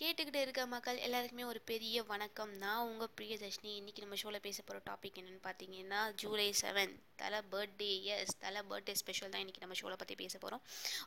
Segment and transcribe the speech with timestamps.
[0.00, 2.52] கேட்டுக்கிட்டு இருக்க மக்கள் எல்லாருக்குமே ஒரு பெரிய வணக்கம்.
[2.62, 7.90] நான் உங்கள் பிரியதர்ஷினி இன்றைக்கி நம்ம ஷோவில் பேச போகிற டாபிக் என்னென்னு பார்த்தீங்கன்னா July seven Thala birthday
[8.12, 10.62] yes Thala birthday special தான் இன்றைக்கி நம்ம ஷோவில் பற்றி பேச போகிறோம்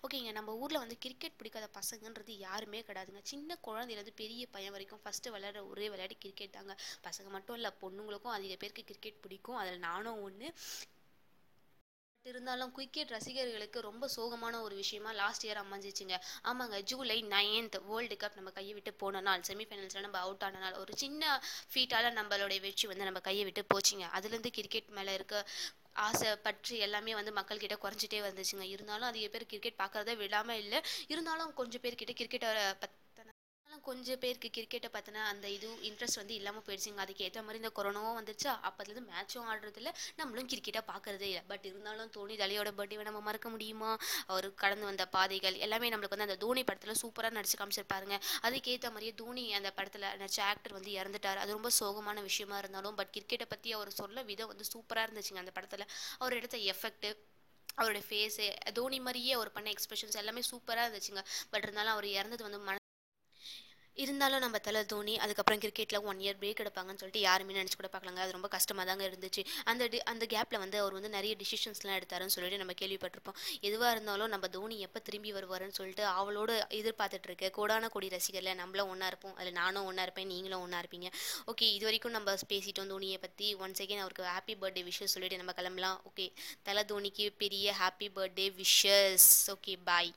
[0.05, 3.23] ஓகேங்க நம்ம ஊரில் வந்து கிரிக்கெட் பிடிக்காத பசங்கன்றது யாருமே கிடையாதுங்க.
[3.33, 6.75] சின்ன குழந்தையிலேருந்து பெரிய பையன் வரைக்கும் ஃபஸ்ட்டு விளையாடுற ஒரே விளையாட்டு கிரிக்கெட் தாங்க.
[7.07, 9.59] பசங்க மட்டும் இல்லை பொண்ணுங்களுக்கும் அதிக பேருக்கு கிரிக்கெட் பிடிக்கும்.
[9.63, 10.49] அதில் நானும் ஒன்று
[12.25, 16.15] பட் இருந்தாலும் கிரிக்கெட் ரசிகர்களுக்கு ரொம்ப சோகமான ஒரு விஷயமா லாஸ்ட் இயர் அமைஞ்சிச்சுங்க.
[16.43, 20.77] ஆமாங்க ஜூலை நைன்த் வேர்ல்டு கப் நம்ம கையை விட்டு போன நாள் செமிஃபைனல்ஸில் நம்ம அவுட் ஆன நாள்.
[20.83, 21.41] ஒரு சின்ன
[21.73, 24.07] ஃபீட்டால் நம்மளுடைய வெற்றி வந்து நம்ம கையை விட்டு போச்சுங்க.
[24.17, 25.45] அதுலேருந்து கிரிக்கெட் மேலே இருக்க
[26.07, 28.67] ஆசை பற்றி எல்லாமே வந்து மக்கள்கிட்ட குறைஞ்சிட்டே வந்துச்சுங்க.
[28.75, 30.81] இருந்தாலும் அதிக பேர் கிரிக்கெட் பார்க்குறத விடாமல் இல்லை.
[31.07, 32.51] இருந்தாலும் கொஞ்சம் பேர்கிட்ட கிரிக்கெட்டை
[32.83, 32.99] பத்
[33.93, 37.01] கொஞ்சம் பேருக்கு கிரிக்கெட்டை பற்றின அந்த இது இன்ட்ரெஸ்ட் வந்து இல்லாமல் போயிடுச்சுங்க.
[37.03, 39.89] அதுக்கு ஏற்ற மாதிரி இந்த கொரோனாவும் வந்துச்சு அப்போதுலேருந்து மேட்சும் ஆடுறதில்ல.
[40.19, 41.43] நம்மளும் கிரிக்கெட்டாக பார்க்குறதே இல்லை.
[41.51, 43.91] பட் இருந்தாலும் தோனி தலையோட பர்த்டேவை நம்ம மறக்க முடியுமா?
[44.31, 48.17] அவர் கடந்து வந்த பாதைகள் எல்லாமே நம்மளுக்கு வந்து அந்த தோனி படத்தில் சூப்பராக நடிச்சு காமிச்சிருப்பாருங்க.
[48.47, 51.41] அதுக்கேற்ற மாதிரியே தோனி அந்த படத்தில் நடிச்ச ஆக்டர் வந்து இறந்துட்டார்.
[51.43, 55.55] அது ரொம்ப சோகமான விஷயமா இருந்தாலும் பட் கிரிக்கெட்டை பற்றி அவர் சொல்ல விதம் வந்து சூப்பராக இருந்துச்சுங்க அந்த
[55.59, 55.87] படத்தில்.
[56.21, 57.11] அவர் எடுத்த எஃபெக்ட்டு
[57.81, 58.47] அவருடைய ஃபேஸு
[58.77, 61.21] தோனி மாதிரியே அவர் பண்ண எக்ஸ்பிரஷன்ஸ் எல்லாமே சூப்பராக இருந்துச்சுங்க.
[61.53, 62.77] பட் இருந்தாலும் அவர் இறந்தது வந்து மன
[63.95, 68.21] இருந்தாலும் நம்ம தலை தோனி அதுக்கப்புறம் கிரிக்கெட்டில் ஒன் இயர் பிரேக் எடுப்பாங்கன்னு சொல்லிட்டு யாருமே நினச்சி கூட பார்க்கலாங்க.
[68.25, 69.41] அது ரொம்ப கஷ்டமாக தாங்க இருந்துச்சு.
[69.71, 73.37] அந்த டி அந்த கேப்பில் வந்து அவர் வந்து நிறைய டிசிஷன்ஸ்லாம் எடுத்தாருன்னு சொல்லிட்டு நம்ம கேள்விப்பட்டிருப்போம்.
[73.61, 79.07] எதுவாக இருந்தாலும் நம்ம தோனி எப்போ திரும்பி வருவாருன்னு சொல்லிட்டு அவளோட எதிர்பார்த்துட்ருக்கு கோடான கொடி ரசிகரில் நம்மளும் ஒன்றா
[79.07, 79.35] இருப்போம்.
[79.35, 80.27] அதில் நானும் ஒன்றா இருப்பேன்.
[80.27, 81.09] நீங்களும் ஒன்றா இருப்பீங்க.
[81.51, 85.53] ஓகே இது வரைக்கும் நம்ம பேசிட்டோம் தோனியை பற்றி ஒன் செகண்ட் அவருக்கு ஹாப்பி பர்த்டே விஷஸ் சொல்லிட்டு நம்ம
[85.61, 86.01] கிளம்பலாம்.
[86.11, 86.27] ஓகே
[86.63, 90.13] தலை தோனிக்கு பெரிய happy birthday wishes okay bye